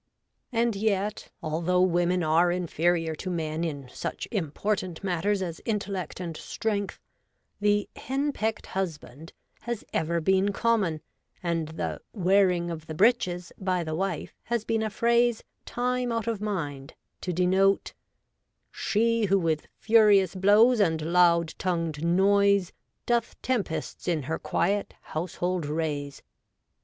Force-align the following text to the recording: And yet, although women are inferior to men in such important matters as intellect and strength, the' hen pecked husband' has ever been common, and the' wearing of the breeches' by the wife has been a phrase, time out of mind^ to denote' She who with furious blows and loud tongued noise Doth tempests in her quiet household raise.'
And 0.51 0.75
yet, 0.75 1.29
although 1.43 1.83
women 1.83 2.23
are 2.23 2.51
inferior 2.51 3.13
to 3.17 3.29
men 3.29 3.63
in 3.63 3.87
such 3.89 4.27
important 4.31 5.03
matters 5.03 5.43
as 5.43 5.61
intellect 5.63 6.19
and 6.19 6.35
strength, 6.35 6.99
the' 7.59 7.87
hen 7.95 8.31
pecked 8.33 8.65
husband' 8.65 9.31
has 9.67 9.83
ever 9.93 10.19
been 10.19 10.51
common, 10.53 11.01
and 11.43 11.67
the' 11.67 12.01
wearing 12.13 12.71
of 12.71 12.87
the 12.87 12.95
breeches' 12.95 13.51
by 13.59 13.83
the 13.83 13.93
wife 13.93 14.33
has 14.45 14.65
been 14.65 14.81
a 14.81 14.89
phrase, 14.89 15.43
time 15.65 16.11
out 16.11 16.25
of 16.25 16.39
mind^ 16.39 16.93
to 17.21 17.31
denote' 17.31 17.93
She 18.71 19.25
who 19.25 19.37
with 19.37 19.67
furious 19.77 20.33
blows 20.33 20.79
and 20.79 20.99
loud 21.13 21.53
tongued 21.59 22.03
noise 22.03 22.71
Doth 23.05 23.39
tempests 23.43 24.07
in 24.07 24.23
her 24.23 24.39
quiet 24.39 24.95
household 25.03 25.67
raise.' 25.67 26.23